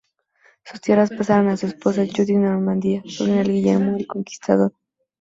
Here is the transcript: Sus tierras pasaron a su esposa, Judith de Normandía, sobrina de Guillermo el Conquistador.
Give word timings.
Sus 0.63 0.81
tierras 0.81 1.11
pasaron 1.11 1.49
a 1.49 1.57
su 1.57 1.67
esposa, 1.67 2.01
Judith 2.07 2.25
de 2.29 2.33
Normandía, 2.33 3.03
sobrina 3.05 3.43
de 3.43 3.51
Guillermo 3.53 3.97
el 3.97 4.07
Conquistador. 4.07 4.73